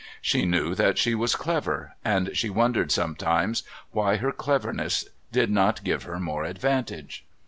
She 0.19 0.45
knew 0.47 0.73
that 0.73 0.97
she 0.97 1.13
was 1.13 1.35
clever, 1.35 1.93
and 2.03 2.35
she 2.35 2.49
wondered 2.49 2.91
sometimes 2.91 3.61
why 3.91 4.15
her 4.15 4.31
cleverness 4.31 5.05
did 5.31 5.51
not 5.51 5.83
give 5.83 6.05
her 6.05 6.19
more 6.19 6.43
advantage. 6.43 7.23